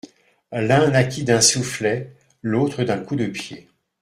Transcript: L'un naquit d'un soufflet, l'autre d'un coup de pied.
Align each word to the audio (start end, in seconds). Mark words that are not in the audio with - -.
L'un 0.51 0.89
naquit 0.89 1.23
d'un 1.23 1.41
soufflet, 1.41 2.11
l'autre 2.41 2.83
d'un 2.83 2.97
coup 2.97 3.15
de 3.15 3.27
pied. 3.27 3.67